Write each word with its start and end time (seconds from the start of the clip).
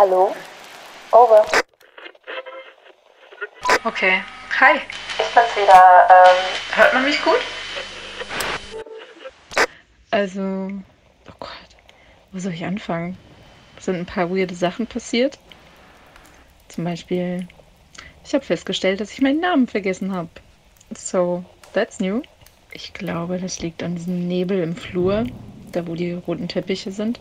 Hallo? 0.00 0.34
Over. 1.12 1.44
Okay. 3.84 4.22
Hi. 4.58 4.76
Ich 4.76 5.34
bin's 5.34 5.54
wieder. 5.54 6.08
Ähm, 6.08 6.36
Hört 6.74 6.94
man 6.94 7.04
mich 7.04 7.22
gut? 7.22 7.38
Also, 10.10 10.40
oh 10.40 11.32
Gott, 11.38 11.50
wo 12.32 12.38
soll 12.38 12.54
ich 12.54 12.64
anfangen? 12.64 13.18
Es 13.76 13.84
sind 13.84 13.96
ein 13.96 14.06
paar 14.06 14.30
weirde 14.30 14.54
Sachen 14.54 14.86
passiert. 14.86 15.38
Zum 16.68 16.84
Beispiel, 16.84 17.46
ich 18.24 18.32
habe 18.32 18.42
festgestellt, 18.42 19.02
dass 19.02 19.12
ich 19.12 19.20
meinen 19.20 19.40
Namen 19.40 19.66
vergessen 19.66 20.14
habe. 20.14 20.30
So, 20.94 21.44
that's 21.74 22.00
new. 22.00 22.22
Ich 22.72 22.94
glaube, 22.94 23.36
das 23.36 23.60
liegt 23.60 23.82
an 23.82 23.96
diesem 23.96 24.26
Nebel 24.26 24.62
im 24.62 24.76
Flur, 24.76 25.26
da 25.72 25.86
wo 25.86 25.94
die 25.94 26.14
roten 26.14 26.48
Teppiche 26.48 26.90
sind. 26.90 27.20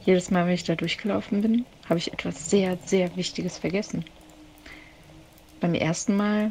Jedes 0.00 0.30
Mal, 0.30 0.46
wenn 0.46 0.54
ich 0.54 0.64
da 0.64 0.74
durchgelaufen 0.74 1.40
bin, 1.40 1.66
habe 1.84 1.98
ich 1.98 2.12
etwas 2.12 2.48
sehr, 2.50 2.78
sehr 2.78 3.14
Wichtiges 3.16 3.58
vergessen. 3.58 4.04
Beim 5.60 5.74
ersten 5.74 6.16
Mal 6.16 6.48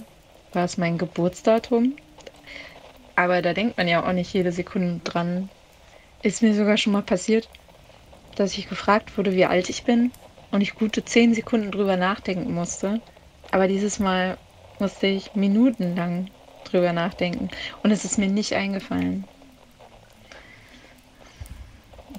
war 0.51 0.63
es 0.65 0.77
mein 0.77 0.97
Geburtsdatum. 0.97 1.95
Aber 3.15 3.41
da 3.41 3.53
denkt 3.53 3.77
man 3.77 3.87
ja 3.87 4.05
auch 4.05 4.13
nicht 4.13 4.33
jede 4.33 4.51
Sekunde 4.51 5.01
dran. 5.03 5.49
Ist 6.21 6.41
mir 6.41 6.53
sogar 6.55 6.77
schon 6.77 6.93
mal 6.93 7.03
passiert, 7.03 7.49
dass 8.35 8.57
ich 8.57 8.69
gefragt 8.69 9.17
wurde, 9.17 9.33
wie 9.33 9.45
alt 9.45 9.69
ich 9.69 9.83
bin 9.83 10.13
und 10.51 10.61
ich 10.61 10.75
gute 10.75 11.03
zehn 11.05 11.33
Sekunden 11.33 11.71
drüber 11.71 11.97
nachdenken 11.97 12.53
musste. 12.53 13.01
Aber 13.51 13.67
dieses 13.67 13.99
Mal 13.99 14.37
musste 14.79 15.07
ich 15.07 15.33
minutenlang 15.35 16.29
drüber 16.63 16.93
nachdenken 16.93 17.49
und 17.83 17.91
es 17.91 18.05
ist 18.05 18.17
mir 18.17 18.27
nicht 18.27 18.53
eingefallen. 18.53 19.29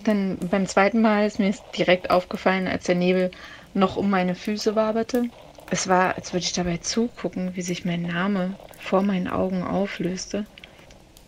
Dann 0.09 0.39
beim 0.39 0.67
zweiten 0.67 1.03
Mal 1.03 1.27
ist 1.27 1.39
mir 1.39 1.53
direkt 1.77 2.09
aufgefallen, 2.09 2.67
als 2.67 2.85
der 2.85 2.95
Nebel 2.95 3.31
noch 3.75 3.99
um 3.99 4.09
meine 4.09 4.35
Füße 4.35 4.75
waberte. 4.75 5.25
Es 5.71 5.87
war, 5.87 6.17
als 6.17 6.33
würde 6.33 6.47
ich 6.47 6.55
dabei 6.55 6.79
zugucken, 6.79 7.55
wie 7.57 7.61
sich 7.61 7.85
mein 7.85 8.07
Name 8.07 8.57
vor 8.79 9.03
meinen 9.03 9.29
Augen 9.29 9.63
auflöste. 9.63 10.47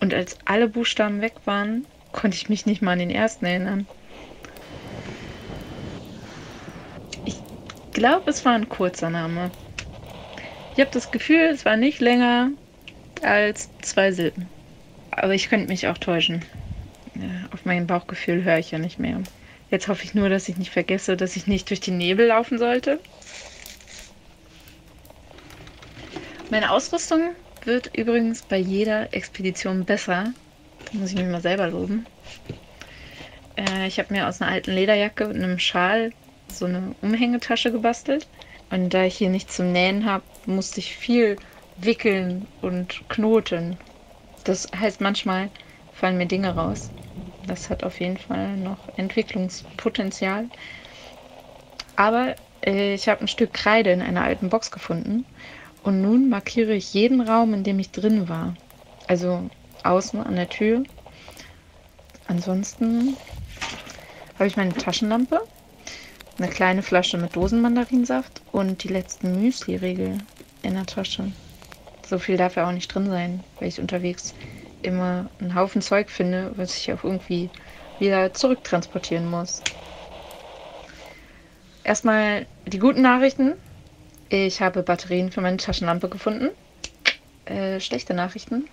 Und 0.00 0.14
als 0.14 0.38
alle 0.46 0.66
Buchstaben 0.66 1.20
weg 1.20 1.34
waren, 1.44 1.84
konnte 2.12 2.38
ich 2.38 2.48
mich 2.48 2.64
nicht 2.64 2.80
mal 2.80 2.92
an 2.92 3.00
den 3.00 3.10
ersten 3.10 3.44
erinnern. 3.44 3.86
Ich 7.26 7.36
glaube, 7.92 8.30
es 8.30 8.46
war 8.46 8.54
ein 8.54 8.70
kurzer 8.70 9.10
Name. 9.10 9.50
Ich 10.72 10.80
habe 10.80 10.90
das 10.90 11.10
Gefühl, 11.10 11.50
es 11.52 11.66
war 11.66 11.76
nicht 11.76 12.00
länger 12.00 12.48
als 13.20 13.68
zwei 13.82 14.10
Silben. 14.10 14.48
Aber 15.10 15.34
ich 15.34 15.50
könnte 15.50 15.68
mich 15.68 15.86
auch 15.86 15.98
täuschen. 15.98 16.42
Auf 17.60 17.66
mein 17.66 17.86
Bauchgefühl 17.86 18.42
höre 18.42 18.56
ich 18.56 18.70
ja 18.70 18.78
nicht 18.78 18.98
mehr. 18.98 19.20
Jetzt 19.70 19.86
hoffe 19.86 20.04
ich 20.04 20.14
nur, 20.14 20.30
dass 20.30 20.48
ich 20.48 20.56
nicht 20.56 20.70
vergesse, 20.70 21.14
dass 21.14 21.36
ich 21.36 21.46
nicht 21.46 21.68
durch 21.68 21.80
den 21.80 21.98
Nebel 21.98 22.28
laufen 22.28 22.58
sollte. 22.58 22.98
Meine 26.50 26.70
Ausrüstung 26.70 27.34
wird 27.66 27.94
übrigens 27.94 28.40
bei 28.40 28.56
jeder 28.56 29.12
Expedition 29.12 29.84
besser. 29.84 30.32
Da 30.86 30.98
muss 30.98 31.10
ich 31.10 31.16
mich 31.16 31.26
mal 31.26 31.42
selber 31.42 31.68
loben. 31.68 32.06
Äh, 33.56 33.86
ich 33.86 33.98
habe 33.98 34.14
mir 34.14 34.26
aus 34.26 34.40
einer 34.40 34.52
alten 34.52 34.72
Lederjacke 34.72 35.28
und 35.28 35.36
einem 35.36 35.58
Schal 35.58 36.12
so 36.48 36.64
eine 36.64 36.94
Umhängetasche 37.02 37.70
gebastelt. 37.70 38.26
Und 38.70 38.94
da 38.94 39.04
ich 39.04 39.18
hier 39.18 39.28
nichts 39.28 39.56
zum 39.56 39.70
Nähen 39.70 40.06
habe, 40.06 40.24
musste 40.46 40.80
ich 40.80 40.96
viel 40.96 41.36
wickeln 41.76 42.46
und 42.62 43.06
knoten. 43.10 43.76
Das 44.44 44.66
heißt, 44.74 45.02
manchmal 45.02 45.50
fallen 45.92 46.16
mir 46.16 46.26
Dinge 46.26 46.54
raus. 46.54 46.90
Das 47.46 47.70
hat 47.70 47.84
auf 47.84 48.00
jeden 48.00 48.16
Fall 48.16 48.56
noch 48.56 48.78
Entwicklungspotenzial. 48.96 50.48
Aber 51.96 52.36
äh, 52.64 52.94
ich 52.94 53.08
habe 53.08 53.22
ein 53.22 53.28
Stück 53.28 53.52
Kreide 53.52 53.90
in 53.90 54.02
einer 54.02 54.22
alten 54.22 54.48
Box 54.48 54.70
gefunden 54.70 55.24
und 55.82 56.00
nun 56.02 56.28
markiere 56.28 56.74
ich 56.74 56.94
jeden 56.94 57.20
Raum, 57.20 57.54
in 57.54 57.64
dem 57.64 57.78
ich 57.78 57.90
drin 57.90 58.28
war. 58.28 58.54
Also 59.06 59.48
außen 59.82 60.20
an 60.20 60.36
der 60.36 60.48
Tür. 60.48 60.84
Ansonsten 62.26 63.16
habe 64.38 64.46
ich 64.46 64.56
meine 64.56 64.74
Taschenlampe, 64.74 65.40
eine 66.38 66.48
kleine 66.48 66.82
Flasche 66.82 67.18
mit 67.18 67.34
Dosenmandarinsaft 67.34 68.42
und 68.52 68.84
die 68.84 68.88
letzten 68.88 69.42
Müsli-Riegel 69.42 70.18
in 70.62 70.74
der 70.74 70.86
Tasche. 70.86 71.32
So 72.06 72.18
viel 72.18 72.36
darf 72.36 72.56
ja 72.56 72.68
auch 72.68 72.72
nicht 72.72 72.94
drin 72.94 73.06
sein, 73.08 73.44
weil 73.58 73.68
ich 73.68 73.80
unterwegs 73.80 74.34
immer 74.82 75.30
einen 75.40 75.54
Haufen 75.54 75.82
Zeug 75.82 76.10
finde, 76.10 76.52
was 76.56 76.76
ich 76.76 76.92
auch 76.92 77.04
irgendwie 77.04 77.50
wieder 77.98 78.32
zurücktransportieren 78.32 79.28
muss. 79.28 79.62
Erstmal 81.84 82.46
die 82.66 82.78
guten 82.78 83.02
Nachrichten. 83.02 83.54
Ich 84.28 84.60
habe 84.60 84.82
Batterien 84.82 85.32
für 85.32 85.40
meine 85.40 85.56
Taschenlampe 85.56 86.08
gefunden. 86.08 86.50
Äh, 87.46 87.80
schlechte 87.80 88.14
Nachrichten. 88.14 88.68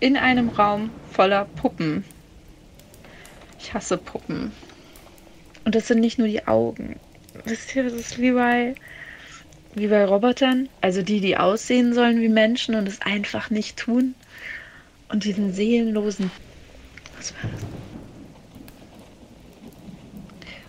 In 0.00 0.16
einem 0.16 0.50
Raum 0.50 0.90
voller 1.10 1.46
Puppen. 1.46 2.04
Ich 3.58 3.74
hasse 3.74 3.98
Puppen. 3.98 4.52
Und 5.64 5.74
das 5.74 5.88
sind 5.88 6.00
nicht 6.00 6.18
nur 6.18 6.28
die 6.28 6.46
Augen. 6.46 7.00
Wisst 7.44 7.74
ihr, 7.74 7.82
das 7.82 7.92
ist 7.92 8.18
wie 8.18 8.32
bei, 8.32 8.74
wie 9.74 9.88
bei 9.88 10.04
Robotern. 10.04 10.68
Also 10.80 11.02
die, 11.02 11.20
die 11.20 11.36
aussehen 11.36 11.92
sollen 11.92 12.20
wie 12.20 12.28
Menschen 12.28 12.74
und 12.74 12.86
es 12.86 13.02
einfach 13.02 13.50
nicht 13.50 13.76
tun. 13.76 14.14
Und 15.08 15.24
diesen 15.24 15.52
seelenlosen. 15.52 16.30
Was 17.16 17.32
war 17.34 17.50
das? 17.50 17.62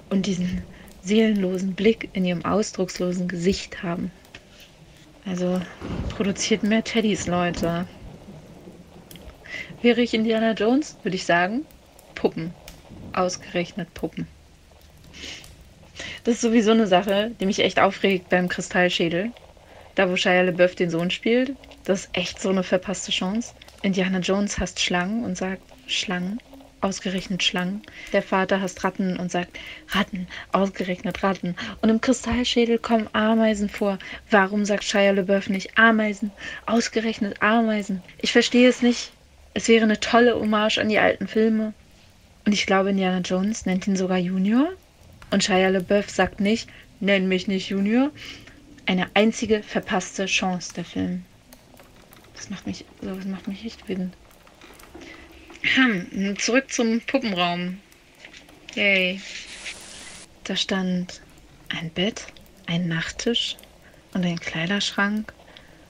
Und 0.09 0.25
diesen 0.25 0.63
seelenlosen 1.03 1.73
Blick 1.75 2.09
in 2.13 2.25
ihrem 2.25 2.45
ausdruckslosen 2.45 3.27
Gesicht 3.27 3.83
haben. 3.83 4.11
Also 5.25 5.61
produziert 6.09 6.63
mehr 6.63 6.83
Teddys, 6.83 7.27
Leute. 7.27 7.85
Wäre 9.81 10.01
ich 10.01 10.13
Indiana 10.13 10.53
Jones, 10.53 10.97
würde 11.03 11.15
ich 11.15 11.25
sagen, 11.25 11.65
Puppen. 12.15 12.53
Ausgerechnet 13.13 13.93
Puppen. 13.93 14.27
Das 16.23 16.35
ist 16.35 16.41
sowieso 16.41 16.71
eine 16.71 16.87
Sache, 16.87 17.31
die 17.39 17.45
mich 17.45 17.59
echt 17.59 17.79
aufregt 17.79 18.29
beim 18.29 18.49
Kristallschädel. 18.49 19.31
Da, 19.95 20.09
wo 20.09 20.15
Shia 20.15 20.41
LeBeouf 20.41 20.75
den 20.75 20.89
Sohn 20.89 21.11
spielt. 21.11 21.55
Das 21.85 22.05
ist 22.05 22.09
echt 22.13 22.41
so 22.41 22.49
eine 22.49 22.63
verpasste 22.63 23.11
Chance. 23.11 23.53
Indiana 23.81 24.19
Jones 24.19 24.59
hasst 24.59 24.79
Schlangen 24.79 25.23
und 25.23 25.37
sagt 25.37 25.63
Schlangen 25.87 26.39
ausgerechnet 26.81 27.43
Schlangen. 27.43 27.81
Der 28.13 28.21
Vater 28.21 28.61
hasst 28.61 28.83
Ratten 28.83 29.17
und 29.17 29.31
sagt 29.31 29.57
Ratten, 29.89 30.27
ausgerechnet 30.51 31.23
Ratten. 31.23 31.55
Und 31.81 31.89
im 31.89 32.01
Kristallschädel 32.01 32.77
kommen 32.79 33.09
Ameisen 33.13 33.69
vor. 33.69 33.99
Warum 34.29 34.65
sagt 34.65 34.83
Shia 34.83 35.11
LeBeouf 35.11 35.49
nicht 35.49 35.77
Ameisen, 35.77 36.31
ausgerechnet 36.65 37.41
Ameisen? 37.41 38.01
Ich 38.19 38.31
verstehe 38.31 38.69
es 38.69 38.81
nicht. 38.81 39.11
Es 39.53 39.67
wäre 39.67 39.83
eine 39.83 39.99
tolle 39.99 40.35
Hommage 40.35 40.77
an 40.77 40.89
die 40.89 40.99
alten 40.99 41.27
Filme. 41.27 41.73
Und 42.45 42.53
ich 42.53 42.65
glaube, 42.65 42.91
Indiana 42.91 43.19
Jones 43.19 43.65
nennt 43.65 43.87
ihn 43.87 43.97
sogar 43.97 44.17
Junior. 44.17 44.69
Und 45.31 45.43
Shia 45.43 45.69
LeBeouf 45.69 46.09
sagt 46.09 46.39
nicht, 46.39 46.69
nenn 46.99 47.27
mich 47.27 47.47
nicht 47.47 47.69
Junior. 47.69 48.11
Eine 48.85 49.07
einzige 49.13 49.61
verpasste 49.61 50.25
Chance 50.25 50.73
der 50.73 50.85
Film. 50.85 51.25
Das 52.39 52.49
macht 52.49 52.67
mich, 52.67 52.85
sowas 53.01 53.25
macht 53.25 53.49
mich 53.49 53.65
echt 53.65 53.89
wütend. 53.89 54.15
Hm, 55.75 56.39
zurück 56.39 56.71
zum 56.71 57.01
Puppenraum. 57.01 57.79
Yay. 58.75 59.19
Da 60.45 60.55
stand 60.55 61.19
ein 61.67 61.89
Bett, 61.89 62.27
ein 62.65 62.87
Nachttisch 62.87 63.57
und 64.13 64.25
ein 64.25 64.39
Kleiderschrank. 64.39 65.33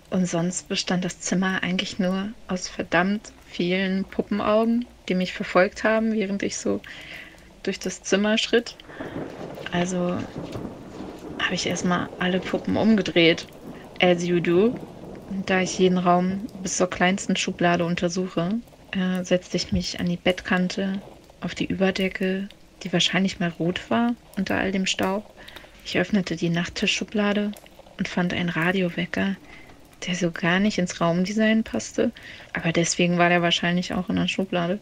Und 0.09 0.25
sonst 0.25 0.67
bestand 0.67 1.05
das 1.05 1.19
Zimmer 1.19 1.61
eigentlich 1.61 1.99
nur 1.99 2.33
aus 2.47 2.67
verdammt 2.67 3.31
vielen 3.47 4.05
Puppenaugen, 4.05 4.87
die 5.07 5.13
mich 5.13 5.33
verfolgt 5.33 5.83
haben, 5.83 6.13
während 6.13 6.41
ich 6.41 6.57
so 6.57 6.81
durch 7.61 7.77
das 7.77 8.01
Zimmer 8.01 8.39
schritt. 8.39 8.75
Also 9.71 10.17
habe 11.37 11.53
ich 11.53 11.67
erstmal 11.67 12.09
alle 12.17 12.39
Puppen 12.39 12.75
umgedreht. 12.75 13.45
As 14.01 14.23
you 14.23 14.39
do. 14.39 14.73
Da 15.49 15.61
ich 15.63 15.79
jeden 15.79 15.97
Raum 15.97 16.45
bis 16.53 16.77
zur 16.77 16.91
kleinsten 16.91 17.35
Schublade 17.35 17.83
untersuche, 17.83 18.61
äh, 18.91 19.23
setzte 19.23 19.57
ich 19.57 19.71
mich 19.71 19.99
an 19.99 20.07
die 20.07 20.15
Bettkante, 20.15 21.01
auf 21.39 21.55
die 21.55 21.65
Überdecke, 21.65 22.47
die 22.83 22.93
wahrscheinlich 22.93 23.39
mal 23.39 23.49
rot 23.49 23.89
war 23.89 24.15
unter 24.37 24.59
all 24.59 24.71
dem 24.71 24.85
Staub. 24.85 25.25
Ich 25.83 25.97
öffnete 25.97 26.35
die 26.35 26.49
Nachttischschublade 26.51 27.55
und 27.97 28.07
fand 28.07 28.31
einen 28.31 28.49
Radiowecker, 28.49 29.37
der 30.05 30.13
so 30.13 30.29
gar 30.31 30.59
nicht 30.59 30.77
ins 30.77 31.01
Raumdesign 31.01 31.63
passte, 31.63 32.13
aber 32.53 32.71
deswegen 32.71 33.17
war 33.17 33.29
der 33.29 33.41
wahrscheinlich 33.41 33.91
auch 33.95 34.07
in 34.09 34.17
der 34.17 34.27
Schublade. 34.27 34.79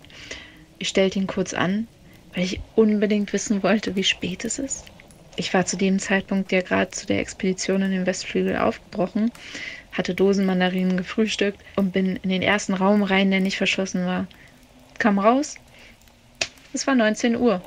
Ich 0.79 0.89
stellte 0.89 1.17
ihn 1.17 1.27
kurz 1.27 1.53
an, 1.53 1.87
weil 2.33 2.43
ich 2.43 2.59
unbedingt 2.75 3.31
wissen 3.31 3.63
wollte, 3.63 3.95
wie 3.95 4.03
spät 4.03 4.43
es 4.43 4.59
ist. 4.59 4.91
Ich 5.39 5.53
war 5.53 5.67
zu 5.67 5.77
dem 5.77 5.99
Zeitpunkt 5.99 6.51
ja 6.51 6.61
gerade 6.61 6.89
zu 6.89 7.05
der 7.05 7.19
Expedition 7.19 7.83
in 7.83 7.91
den 7.91 8.07
Westflügel 8.07 8.57
aufgebrochen, 8.57 9.31
hatte 9.91 10.15
Dosenmandarinen 10.15 10.97
gefrühstückt 10.97 11.63
und 11.75 11.93
bin 11.93 12.15
in 12.17 12.29
den 12.31 12.41
ersten 12.41 12.73
Raum 12.73 13.03
rein, 13.03 13.29
der 13.29 13.39
nicht 13.39 13.57
verschlossen 13.57 14.07
war. 14.07 14.25
Kam 14.97 15.19
raus. 15.19 15.55
Es 16.73 16.87
war 16.87 16.95
19 16.95 17.35
Uhr. 17.35 17.61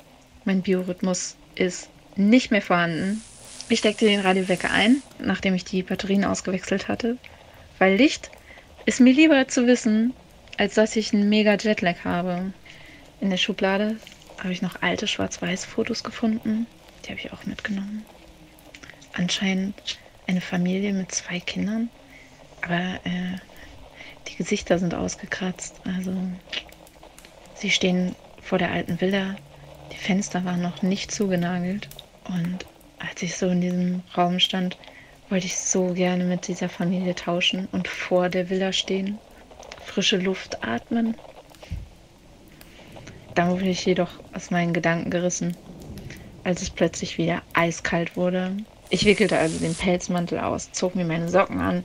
Mein 0.44 0.62
Biorhythmus 0.62 1.36
ist 1.54 1.88
nicht 2.16 2.50
mehr 2.50 2.60
vorhanden. 2.60 3.22
Ich 3.68 3.78
steckte 3.78 4.04
den 4.04 4.18
Radiowecker 4.18 4.72
ein, 4.72 4.96
nachdem 5.20 5.54
ich 5.54 5.64
die 5.64 5.84
Batterien 5.84 6.24
ausgewechselt 6.24 6.88
hatte, 6.88 7.18
weil 7.78 7.94
Licht 7.94 8.32
ist 8.84 8.98
mir 8.98 9.12
lieber 9.12 9.46
zu 9.46 9.68
wissen, 9.68 10.12
als 10.58 10.74
dass 10.74 10.96
ich 10.96 11.14
einen 11.14 11.28
mega 11.28 11.54
Jetlag 11.54 12.04
habe. 12.04 12.52
In 13.20 13.30
der 13.30 13.36
Schublade 13.36 13.96
habe 14.42 14.52
ich 14.52 14.60
noch 14.60 14.82
alte 14.82 15.06
Schwarz-Weiß-Fotos 15.06 16.02
gefunden. 16.02 16.66
Die 17.04 17.10
habe 17.10 17.20
ich 17.20 17.32
auch 17.32 17.44
mitgenommen. 17.44 18.04
Anscheinend 19.12 19.98
eine 20.26 20.40
Familie 20.40 20.92
mit 20.92 21.12
zwei 21.12 21.40
Kindern. 21.40 21.90
Aber 22.62 23.00
äh, 23.04 23.38
die 24.28 24.36
Gesichter 24.36 24.78
sind 24.78 24.94
ausgekratzt. 24.94 25.80
Also 25.84 26.14
sie 27.54 27.70
stehen 27.70 28.14
vor 28.42 28.58
der 28.58 28.70
alten 28.70 29.00
Villa. 29.00 29.36
Die 29.92 29.96
Fenster 29.96 30.44
waren 30.44 30.62
noch 30.62 30.82
nicht 30.82 31.10
zugenagelt. 31.10 31.88
Und 32.24 32.66
als 32.98 33.22
ich 33.22 33.36
so 33.36 33.48
in 33.48 33.60
diesem 33.60 34.02
Raum 34.16 34.40
stand, 34.40 34.76
wollte 35.30 35.46
ich 35.46 35.56
so 35.56 35.94
gerne 35.94 36.24
mit 36.24 36.48
dieser 36.48 36.68
Familie 36.68 37.14
tauschen 37.14 37.68
und 37.72 37.88
vor 37.88 38.28
der 38.28 38.50
Villa 38.50 38.72
stehen. 38.72 39.18
Frische 39.84 40.16
Luft 40.16 40.62
atmen. 40.62 41.16
Dann 43.34 43.50
wurde 43.50 43.68
ich 43.68 43.86
jedoch 43.86 44.10
aus 44.34 44.50
meinen 44.50 44.72
Gedanken 44.72 45.10
gerissen, 45.10 45.56
als 46.44 46.62
es 46.62 46.70
plötzlich 46.70 47.18
wieder 47.18 47.42
eiskalt 47.52 48.16
wurde. 48.16 48.56
Ich 48.88 49.04
wickelte 49.04 49.38
also 49.38 49.58
den 49.58 49.74
Pelzmantel 49.74 50.40
aus, 50.40 50.72
zog 50.72 50.94
mir 50.94 51.04
meine 51.04 51.28
Socken 51.28 51.60
an, 51.60 51.84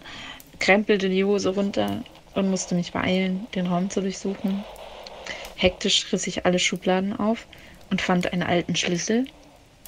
krempelte 0.60 1.10
die 1.10 1.24
Hose 1.24 1.50
runter 1.50 2.04
und 2.34 2.50
musste 2.50 2.76
mich 2.76 2.92
beeilen, 2.92 3.48
den 3.56 3.68
Raum 3.68 3.90
zu 3.90 4.02
durchsuchen. 4.02 4.64
Hektisch 5.56 6.12
riss 6.12 6.28
ich 6.28 6.46
alle 6.46 6.60
Schubladen 6.60 7.18
auf 7.18 7.48
und 7.90 8.02
fand 8.02 8.34
einen 8.34 8.44
alten 8.44 8.76
Schlüssel, 8.76 9.26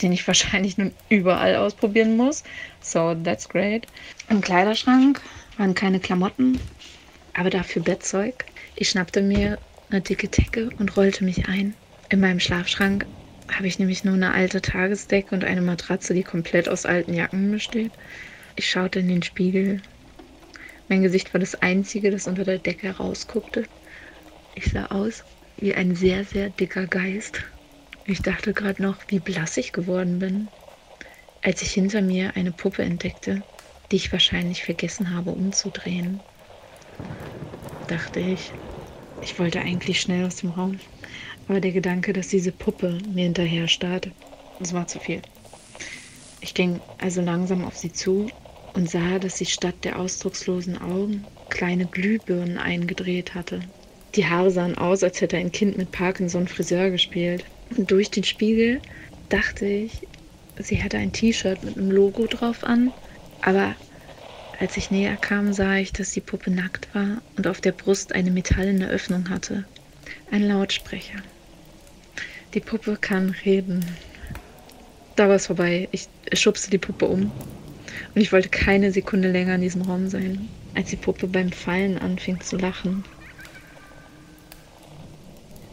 den 0.02 0.12
ich 0.12 0.28
wahrscheinlich 0.28 0.78
nun 0.78 0.94
überall 1.10 1.56
ausprobieren 1.56 2.16
muss. 2.18 2.44
So, 2.82 3.16
that's 3.16 3.50
great. 3.50 3.88
Im 4.30 4.42
Kleiderschrank 4.42 5.22
waren 5.58 5.74
keine 5.74 6.00
Klamotten, 6.00 6.60
aber 7.34 7.50
dafür 7.50 7.82
Bettzeug. 7.82 8.46
Ich 8.76 8.90
schnappte 8.90 9.22
mir 9.22 9.58
eine 9.90 10.02
dicke 10.02 10.28
Decke 10.28 10.70
und 10.78 10.96
rollte 10.98 11.24
mich 11.24 11.48
ein. 11.48 11.74
In 12.10 12.20
meinem 12.20 12.40
Schlafschrank 12.40 13.06
habe 13.54 13.68
ich 13.68 13.80
nämlich 13.80 14.04
nur 14.04 14.14
eine 14.14 14.34
alte 14.34 14.62
Tagesdecke 14.62 15.34
und 15.34 15.44
eine 15.44 15.62
Matratze, 15.62 16.14
die 16.14 16.24
komplett 16.24 16.70
aus 16.70 16.86
alten 16.86 17.14
Jacken 17.14 17.52
besteht. 17.52 17.92
Ich 18.56 18.70
schaute 18.70 19.00
in 19.00 19.08
den 19.08 19.24
Spiegel. 19.24 19.82
Mein 20.90 21.04
Gesicht 21.04 21.34
war 21.34 21.40
das 21.40 21.56
einzige, 21.56 22.12
das 22.12 22.28
unter 22.28 22.44
der 22.44 22.60
Decke 22.60 22.90
rausguckte. 22.90 23.64
Ich 24.56 24.72
sah 24.72 24.88
aus 24.88 25.24
wie 25.58 25.74
ein 25.74 25.96
sehr, 25.96 26.24
sehr 26.24 26.50
dicker 26.50 26.88
Geist. 26.88 27.44
Ich 28.06 28.22
dachte 28.22 28.54
gerade 28.54 28.82
noch, 28.82 28.98
wie 29.08 29.20
blass 29.20 29.58
ich 29.58 29.74
geworden 29.74 30.20
bin, 30.20 30.48
als 31.42 31.62
ich 31.62 31.72
hinter 31.72 32.02
mir 32.02 32.36
eine 32.36 32.52
Puppe 32.52 32.84
entdeckte, 32.84 33.44
die 33.92 33.98
ich 33.98 34.12
wahrscheinlich 34.12 34.64
vergessen 34.64 35.14
habe 35.14 35.32
umzudrehen. 35.32 36.22
Dachte 37.88 38.20
ich, 38.20 38.52
ich 39.22 39.38
wollte 39.40 39.60
eigentlich 39.60 40.00
schnell 40.00 40.26
aus 40.26 40.38
dem 40.38 40.52
Raum, 40.52 40.80
aber 41.48 41.62
der 41.62 41.72
Gedanke, 41.72 42.14
dass 42.14 42.28
diese 42.28 42.52
Puppe 42.52 42.98
mir 43.14 43.24
hinterher 43.24 43.68
starrte, 43.68 44.12
das 44.60 44.74
war 44.74 44.88
zu 44.88 45.00
viel. 45.00 45.22
Ich 46.42 46.54
ging 46.54 46.80
also 46.98 47.22
langsam 47.22 47.66
auf 47.66 47.78
sie 47.78 47.92
zu 47.92 48.30
und 48.74 48.90
sah, 48.90 49.20
dass 49.20 49.38
sie 49.38 49.46
statt 49.46 49.76
der 49.84 50.00
ausdruckslosen 50.00 50.78
Augen 50.80 51.26
kleine 51.50 51.86
Glühbirnen 51.86 52.58
eingedreht 52.58 53.34
hatte. 53.34 53.62
Die 54.16 54.26
Haare 54.26 54.52
sahen 54.52 54.78
aus, 54.78 55.04
als 55.04 55.22
hätte 55.22 55.38
ein 55.38 55.52
Kind 55.52 55.78
mit 55.78 55.92
Parkinson 55.92 56.48
Friseur 56.48 56.90
gespielt. 56.90 57.44
Und 57.76 57.92
durch 57.92 58.10
den 58.10 58.24
Spiegel 58.24 58.82
dachte 59.30 59.66
ich, 59.66 60.08
sie 60.60 60.76
hätte 60.76 60.98
ein 60.98 61.12
T-Shirt 61.12 61.64
mit 61.64 61.78
einem 61.78 61.92
Logo 61.92 62.26
drauf 62.28 62.64
an. 62.64 62.92
Aber 63.42 63.76
als 64.60 64.78
ich 64.78 64.92
näher 64.92 65.18
kam, 65.18 65.54
sah 65.54 65.76
ich, 65.76 65.92
dass 65.92 66.12
die 66.12 66.22
Puppe 66.22 66.50
nackt 66.50 66.88
war 66.96 67.22
und 67.36 67.48
auf 67.48 67.62
der 67.62 67.74
Brust 67.74 68.14
eine 68.14 68.32
metallene 68.32 68.88
Öffnung 68.90 69.30
hatte. 69.30 69.66
Ein 70.32 70.48
Lautsprecher. 70.48 71.20
Die 72.54 72.60
Puppe 72.60 72.98
kann 73.00 73.36
reden. 73.46 73.86
Da 75.16 75.28
war 75.28 75.36
es 75.36 75.48
vorbei. 75.48 75.90
Ich 75.92 76.08
schubste 76.34 76.70
die 76.70 76.78
Puppe 76.78 77.06
um. 77.06 77.32
Und 78.14 78.22
ich 78.22 78.32
wollte 78.32 78.50
keine 78.50 78.92
Sekunde 78.92 79.32
länger 79.32 79.56
in 79.56 79.62
diesem 79.62 79.82
Raum 79.82 80.08
sein, 80.08 80.48
als 80.76 80.90
die 80.90 80.96
Puppe 80.96 81.28
beim 81.28 81.52
Fallen 81.52 81.98
anfing 81.98 82.40
zu 82.42 82.58
lachen. 82.58 83.04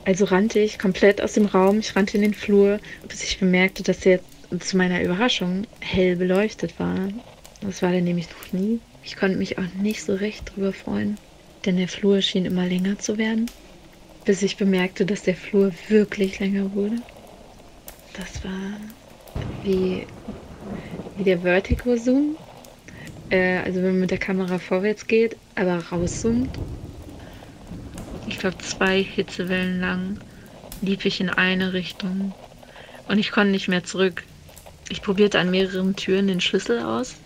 Also 0.05 0.27
rannte 0.27 0.59
ich 0.59 0.79
komplett 0.79 1.23
aus 1.23 1.33
dem 1.33 1.47
Raum, 1.47 1.79
ich 1.79 1.97
rannte 1.97 2.17
in 2.17 2.23
den 2.23 2.35
Flur, 2.35 2.79
bis 3.09 3.23
ich 3.23 3.39
bemerkte, 3.39 3.83
dass 3.83 4.05
er 4.05 4.21
zu 4.61 4.77
meiner 4.77 5.03
Überraschung 5.03 5.67
hell 5.81 6.17
beleuchtet 6.17 6.79
war. 6.79 7.09
Das 7.63 7.81
war 7.81 7.91
der 7.91 8.03
nämlich 8.03 8.29
noch 8.29 8.53
nie. 8.53 8.81
Ich 9.03 9.17
konnte 9.17 9.39
mich 9.39 9.59
auch 9.59 9.75
nicht 9.81 10.03
so 10.03 10.15
recht 10.15 10.53
drüber 10.55 10.73
freuen, 10.73 11.17
denn 11.65 11.77
der 11.77 11.89
Flur 11.89 12.21
schien 12.21 12.45
immer 12.45 12.67
länger 12.67 12.99
zu 12.99 13.17
werden, 13.17 13.51
bis 14.25 14.43
ich 14.43 14.57
bemerkte, 14.57 15.05
dass 15.07 15.23
der 15.23 15.37
Flur 15.37 15.73
wirklich 15.89 16.39
länger 16.41 16.73
wurde. 16.73 16.97
Das 18.15 18.45
war 18.45 18.79
wie, 19.63 20.07
wie 21.17 21.25
der 21.25 21.41
Vertigo-Zoom. 21.41 22.37
Äh, 23.31 23.59
also 23.59 23.77
wenn 23.77 23.93
man 23.93 24.01
mit 24.01 24.11
der 24.11 24.19
Kamera 24.19 24.59
vorwärts 24.59 25.07
geht, 25.07 25.37
aber 25.55 25.79
rauszoomt 25.79 26.59
ich 28.27 28.39
glaube, 28.39 28.59
zwei 28.59 29.03
Hitzewellen 29.03 29.81
lang 29.81 30.19
lief 30.81 31.05
ich 31.05 31.21
in 31.21 31.31
eine 31.31 31.73
Richtung 31.73 32.33
und 33.09 33.19
ich 33.19 33.31
konnte 33.31 33.51
nicht 33.51 33.69
mehr 33.69 33.85
zurück. 33.85 34.25
Ich 34.89 35.03
probierte 35.03 35.39
an 35.39 35.51
mehreren 35.51 35.97
Türen 35.97 36.29
den 36.29 36.41
Schlüssel 36.41 36.81
aus. 36.81 37.17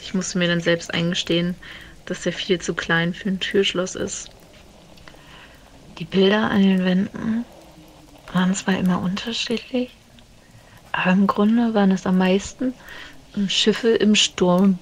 Ich 0.00 0.14
musste 0.14 0.38
mir 0.38 0.48
dann 0.48 0.60
selbst 0.60 0.92
eingestehen, 0.92 1.54
dass 2.06 2.22
der 2.22 2.32
viel 2.32 2.60
zu 2.60 2.74
klein 2.74 3.14
für 3.14 3.28
ein 3.28 3.40
Türschloss 3.40 3.94
ist. 3.94 4.30
Die 6.00 6.06
Bilder 6.06 6.50
an 6.50 6.62
den 6.62 6.82
Wänden 6.82 7.44
waren 8.32 8.54
zwar 8.54 8.78
immer 8.78 9.02
unterschiedlich, 9.02 9.90
aber 10.92 11.12
im 11.12 11.26
Grunde 11.26 11.74
waren 11.74 11.90
es 11.90 12.06
am 12.06 12.16
meisten 12.16 12.72
Schiffe 13.48 13.90
im 13.90 14.14
Sturm. 14.14 14.78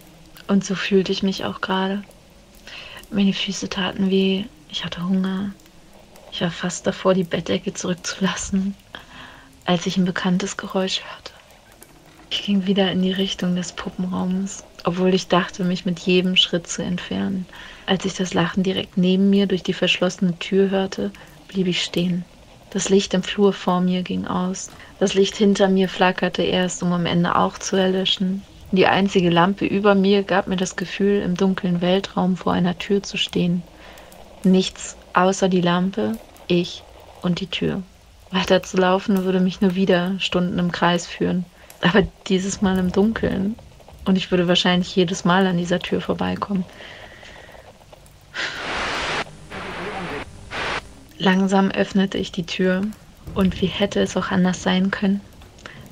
Und 0.46 0.64
so 0.64 0.76
fühlte 0.76 1.10
ich 1.10 1.24
mich 1.24 1.44
auch 1.44 1.60
gerade. 1.60 2.04
Meine 3.10 3.32
Füße 3.32 3.68
taten 3.68 4.10
weh, 4.10 4.44
ich 4.70 4.84
hatte 4.84 5.04
Hunger. 5.04 5.50
Ich 6.30 6.40
war 6.40 6.52
fast 6.52 6.86
davor, 6.86 7.14
die 7.14 7.24
Bettdecke 7.24 7.74
zurückzulassen, 7.74 8.76
als 9.64 9.86
ich 9.86 9.96
ein 9.96 10.04
bekanntes 10.04 10.56
Geräusch 10.56 11.02
hörte. 11.02 11.32
Ich 12.30 12.44
ging 12.44 12.66
wieder 12.66 12.92
in 12.92 13.02
die 13.02 13.12
Richtung 13.12 13.56
des 13.56 13.72
Puppenraums, 13.72 14.62
obwohl 14.84 15.14
ich 15.14 15.28
dachte, 15.28 15.64
mich 15.64 15.84
mit 15.84 15.98
jedem 15.98 16.36
Schritt 16.36 16.66
zu 16.66 16.82
entfernen. 16.82 17.46
Als 17.86 18.04
ich 18.04 18.14
das 18.14 18.34
Lachen 18.34 18.62
direkt 18.62 18.96
neben 18.96 19.30
mir 19.30 19.46
durch 19.46 19.62
die 19.62 19.72
verschlossene 19.72 20.38
Tür 20.38 20.70
hörte, 20.70 21.10
blieb 21.48 21.66
ich 21.66 21.82
stehen. 21.82 22.24
Das 22.70 22.90
Licht 22.90 23.14
im 23.14 23.22
Flur 23.22 23.52
vor 23.52 23.80
mir 23.80 24.02
ging 24.02 24.26
aus. 24.26 24.70
Das 24.98 25.14
Licht 25.14 25.36
hinter 25.36 25.68
mir 25.68 25.88
flackerte 25.88 26.42
erst, 26.42 26.82
um 26.82 26.92
am 26.92 27.06
Ende 27.06 27.34
auch 27.36 27.58
zu 27.58 27.76
erlöschen. 27.76 28.42
Die 28.70 28.86
einzige 28.86 29.30
Lampe 29.30 29.64
über 29.64 29.94
mir 29.94 30.22
gab 30.22 30.46
mir 30.46 30.56
das 30.56 30.76
Gefühl, 30.76 31.22
im 31.22 31.36
dunklen 31.36 31.80
Weltraum 31.80 32.36
vor 32.36 32.52
einer 32.52 32.78
Tür 32.78 33.02
zu 33.02 33.16
stehen. 33.16 33.62
Nichts 34.44 34.96
außer 35.14 35.48
die 35.48 35.62
Lampe, 35.62 36.18
ich 36.46 36.82
und 37.22 37.40
die 37.40 37.46
Tür. 37.46 37.82
Weiter 38.30 38.62
zu 38.62 38.76
laufen 38.76 39.24
würde 39.24 39.40
mich 39.40 39.62
nur 39.62 39.74
wieder 39.74 40.16
Stunden 40.18 40.58
im 40.58 40.70
Kreis 40.70 41.06
führen. 41.06 41.46
Aber 41.80 42.06
dieses 42.26 42.60
Mal 42.60 42.78
im 42.78 42.92
Dunkeln. 42.92 43.56
Und 44.08 44.16
ich 44.16 44.30
würde 44.30 44.48
wahrscheinlich 44.48 44.96
jedes 44.96 45.26
Mal 45.26 45.46
an 45.46 45.58
dieser 45.58 45.80
Tür 45.80 46.00
vorbeikommen. 46.00 46.64
Langsam 51.18 51.70
öffnete 51.70 52.16
ich 52.16 52.32
die 52.32 52.46
Tür 52.46 52.86
und 53.34 53.60
wie 53.60 53.66
hätte 53.66 54.00
es 54.00 54.16
auch 54.16 54.30
anders 54.30 54.62
sein 54.62 54.90
können? 54.90 55.20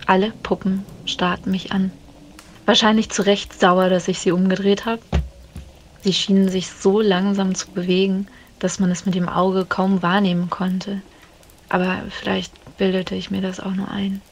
Alle 0.06 0.32
Puppen 0.42 0.86
starrten 1.04 1.50
mich 1.50 1.72
an. 1.72 1.90
Wahrscheinlich 2.64 3.10
zu 3.10 3.20
Recht 3.20 3.52
sauer, 3.60 3.90
dass 3.90 4.08
ich 4.08 4.18
sie 4.18 4.32
umgedreht 4.32 4.86
habe. 4.86 5.02
Sie 6.00 6.14
schienen 6.14 6.48
sich 6.48 6.70
so 6.70 7.02
langsam 7.02 7.54
zu 7.54 7.70
bewegen, 7.70 8.28
dass 8.60 8.78
man 8.78 8.90
es 8.90 9.04
mit 9.04 9.14
dem 9.14 9.28
Auge 9.28 9.66
kaum 9.66 10.00
wahrnehmen 10.00 10.48
konnte. 10.48 11.02
Aber 11.68 11.98
vielleicht 12.08 12.78
bildete 12.78 13.14
ich 13.14 13.30
mir 13.30 13.42
das 13.42 13.60
auch 13.60 13.74
nur 13.74 13.90
ein. 13.90 14.22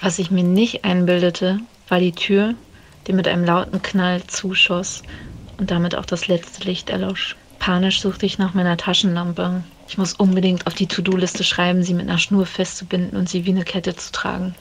Was 0.00 0.18
ich 0.18 0.30
mir 0.30 0.44
nicht 0.44 0.86
einbildete, 0.86 1.58
war 1.90 2.00
die 2.00 2.12
Tür, 2.12 2.54
die 3.06 3.12
mit 3.12 3.28
einem 3.28 3.44
lauten 3.44 3.82
Knall 3.82 4.24
zuschoss 4.26 5.02
und 5.58 5.70
damit 5.70 5.94
auch 5.94 6.06
das 6.06 6.28
letzte 6.28 6.64
Licht 6.64 6.90
erlosch. 6.90 7.36
Panisch 7.58 8.00
suchte 8.00 8.26
ich 8.26 8.38
nach 8.38 8.54
meiner 8.54 8.76
Taschenlampe. 8.76 9.64
Ich 9.88 9.98
muss 9.98 10.14
unbedingt 10.14 10.66
auf 10.66 10.74
die 10.74 10.86
To-Do-Liste 10.86 11.44
schreiben, 11.44 11.82
sie 11.82 11.94
mit 11.94 12.08
einer 12.08 12.18
Schnur 12.18 12.46
festzubinden 12.46 13.18
und 13.18 13.28
sie 13.28 13.44
wie 13.46 13.50
eine 13.50 13.64
Kette 13.64 13.94
zu 13.96 14.12
tragen. 14.12 14.54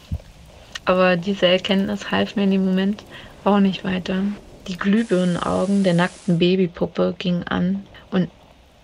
Aber 0.85 1.15
diese 1.15 1.47
Erkenntnis 1.47 2.12
half 2.12 2.35
mir 2.35 2.43
in 2.43 2.51
dem 2.51 2.65
Moment 2.65 3.03
auch 3.43 3.59
nicht 3.59 3.83
weiter. 3.83 4.23
Die 4.67 4.77
Glühbirnenaugen 4.77 5.83
der 5.83 5.93
nackten 5.93 6.39
Babypuppe 6.39 7.15
gingen 7.17 7.43
an 7.43 7.85
und 8.12 8.29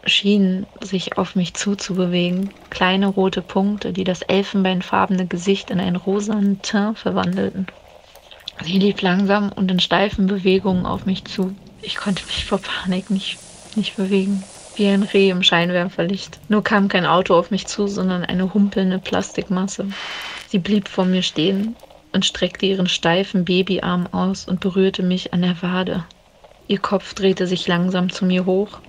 schienen 0.05 0.65
sich 0.81 1.17
auf 1.17 1.35
mich 1.35 1.53
zuzubewegen. 1.53 2.53
Kleine 2.69 3.07
rote 3.07 3.41
Punkte, 3.41 3.93
die 3.93 4.03
das 4.03 4.21
elfenbeinfarbene 4.21 5.27
Gesicht 5.27 5.71
in 5.71 5.79
ein 5.79 5.95
rosanen 5.95 6.61
Teint 6.61 6.99
verwandelten. 6.99 7.67
Sie 8.63 8.77
lief 8.77 9.01
langsam 9.01 9.51
und 9.51 9.71
in 9.71 9.79
steifen 9.79 10.27
Bewegungen 10.27 10.85
auf 10.85 11.05
mich 11.05 11.25
zu. 11.25 11.55
Ich 11.81 11.95
konnte 11.95 12.25
mich 12.25 12.45
vor 12.45 12.59
Panik 12.59 13.09
nicht, 13.09 13.39
nicht 13.75 13.95
bewegen. 13.95 14.43
Wie 14.75 14.87
ein 14.87 15.03
Reh 15.03 15.29
im 15.29 15.43
Scheinwerferlicht. 15.43 16.39
Nur 16.49 16.63
kam 16.63 16.87
kein 16.87 17.05
Auto 17.05 17.35
auf 17.35 17.51
mich 17.51 17.67
zu, 17.67 17.87
sondern 17.87 18.23
eine 18.23 18.53
humpelnde 18.53 18.99
Plastikmasse. 18.99 19.87
Sie 20.47 20.59
blieb 20.59 20.87
vor 20.87 21.05
mir 21.05 21.21
stehen 21.21 21.75
und 22.13 22.25
streckte 22.25 22.65
ihren 22.65 22.87
steifen 22.87 23.45
Babyarm 23.45 24.07
aus 24.07 24.45
und 24.45 24.59
berührte 24.59 25.03
mich 25.03 25.33
an 25.33 25.41
der 25.41 25.61
Wade. 25.61 26.05
Ihr 26.67 26.79
Kopf 26.79 27.13
drehte 27.13 27.47
sich 27.47 27.67
langsam 27.67 28.11
zu 28.11 28.25
mir 28.25 28.45
hoch 28.45 28.79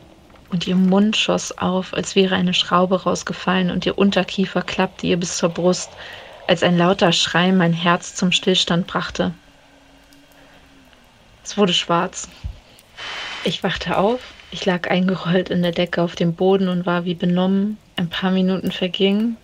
und 0.50 0.66
ihr 0.66 0.76
Mund 0.76 1.16
schoss 1.16 1.56
auf, 1.56 1.94
als 1.94 2.16
wäre 2.16 2.34
eine 2.34 2.54
Schraube 2.54 3.02
rausgefallen 3.02 3.70
und 3.70 3.86
ihr 3.86 3.98
Unterkiefer 3.98 4.62
klappte 4.62 5.06
ihr 5.06 5.16
bis 5.16 5.36
zur 5.36 5.50
Brust, 5.50 5.96
als 6.46 6.62
ein 6.62 6.76
lauter 6.76 7.12
Schrei 7.12 7.52
mein 7.52 7.72
Herz 7.72 8.14
zum 8.14 8.32
Stillstand 8.32 8.86
brachte. 8.86 9.34
Es 11.50 11.58
wurde 11.58 11.72
schwarz. 11.72 12.28
Ich 13.42 13.64
wachte 13.64 13.98
auf, 13.98 14.20
ich 14.52 14.66
lag 14.66 14.88
eingerollt 14.88 15.50
in 15.50 15.62
der 15.62 15.72
Decke 15.72 16.00
auf 16.00 16.14
dem 16.14 16.34
Boden 16.34 16.68
und 16.68 16.86
war 16.86 17.04
wie 17.04 17.16
benommen. 17.16 17.76
Ein 17.96 18.08
paar 18.08 18.30
Minuten 18.30 18.70
vergingen 18.70 19.36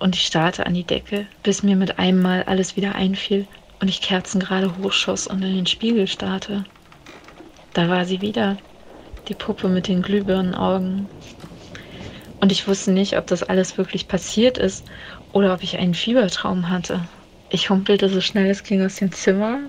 und 0.00 0.16
ich 0.16 0.26
starrte 0.26 0.66
an 0.66 0.74
die 0.74 0.82
Decke, 0.82 1.28
bis 1.44 1.62
mir 1.62 1.76
mit 1.76 2.00
einem 2.00 2.20
Mal 2.20 2.42
alles 2.42 2.74
wieder 2.74 2.96
einfiel 2.96 3.46
und 3.80 3.86
ich 3.86 4.02
kerzengerade 4.02 4.76
hochschoss 4.78 5.28
und 5.28 5.40
in 5.44 5.54
den 5.54 5.66
Spiegel 5.68 6.08
starrte. 6.08 6.64
Da 7.74 7.88
war 7.88 8.06
sie 8.06 8.20
wieder, 8.20 8.56
die 9.28 9.34
Puppe 9.34 9.68
mit 9.68 9.86
den 9.86 10.02
Glühbirnenaugen. 10.02 11.06
Und 12.40 12.50
ich 12.50 12.66
wusste 12.66 12.90
nicht, 12.90 13.16
ob 13.16 13.28
das 13.28 13.44
alles 13.44 13.78
wirklich 13.78 14.08
passiert 14.08 14.58
ist 14.58 14.84
oder 15.32 15.54
ob 15.54 15.62
ich 15.62 15.78
einen 15.78 15.94
Fiebertraum 15.94 16.70
hatte. 16.70 17.02
Ich 17.50 17.70
humpelte 17.70 18.08
so 18.08 18.20
schnell 18.20 18.50
es 18.50 18.64
ging 18.64 18.84
aus 18.84 18.96
dem 18.96 19.12
Zimmer, 19.12 19.60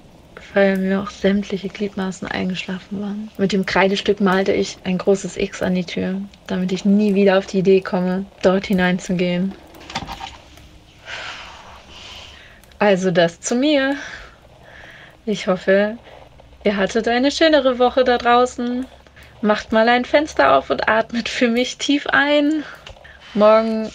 weil 0.53 0.77
mir 0.77 1.01
auch 1.01 1.09
sämtliche 1.09 1.69
Gliedmaßen 1.69 2.27
eingeschlafen 2.27 3.01
waren. 3.01 3.31
Mit 3.37 3.51
dem 3.51 3.65
Kreidestück 3.65 4.21
malte 4.21 4.53
ich 4.53 4.77
ein 4.83 4.97
großes 4.97 5.37
X 5.37 5.61
an 5.61 5.75
die 5.75 5.85
Tür, 5.85 6.21
damit 6.47 6.71
ich 6.71 6.85
nie 6.85 7.15
wieder 7.15 7.37
auf 7.37 7.45
die 7.45 7.59
Idee 7.59 7.81
komme, 7.81 8.25
dort 8.41 8.67
hineinzugehen. 8.67 9.53
Also 12.79 13.11
das 13.11 13.41
zu 13.41 13.55
mir. 13.55 13.95
Ich 15.25 15.47
hoffe, 15.47 15.97
ihr 16.63 16.77
hattet 16.77 17.07
eine 17.07 17.31
schönere 17.31 17.79
Woche 17.79 18.03
da 18.03 18.17
draußen. 18.17 18.85
Macht 19.41 19.71
mal 19.71 19.89
ein 19.89 20.05
Fenster 20.05 20.55
auf 20.55 20.69
und 20.69 20.87
atmet 20.87 21.29
für 21.29 21.49
mich 21.49 21.77
tief 21.77 22.07
ein. 22.07 22.63
Morgen 23.33 23.89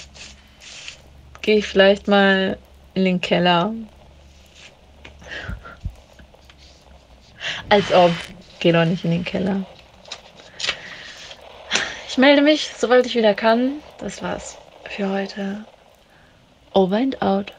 gehe 1.41 1.59
ich 1.59 1.67
vielleicht 1.67 2.09
mal 2.09 2.59
in 2.95 3.05
den 3.05 3.21
Keller. 3.21 3.73
Als 7.69 7.93
ob. 7.93 8.13
Geh 8.61 8.73
doch 8.73 8.85
nicht 8.85 9.05
in 9.05 9.11
den 9.11 9.25
Keller. 9.25 9.65
Ich 12.09 12.19
melde 12.19 12.43
mich, 12.43 12.71
sobald 12.77 13.07
ich 13.07 13.15
wieder 13.15 13.35
kann. 13.35 13.83
Das 13.99 14.23
war's 14.23 14.59
für 14.85 15.09
heute. 15.09 15.65
Over 16.75 16.97
and 16.97 17.23
out. 17.23 17.53